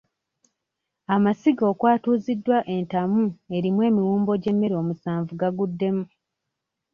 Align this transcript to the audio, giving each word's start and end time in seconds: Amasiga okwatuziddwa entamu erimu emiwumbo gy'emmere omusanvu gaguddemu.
Amasiga 1.15 1.63
okwatuziddwa 1.71 2.57
entamu 2.75 3.23
erimu 3.55 3.81
emiwumbo 3.89 4.31
gy'emmere 4.41 4.75
omusanvu 4.81 5.31
gaguddemu. 5.41 6.05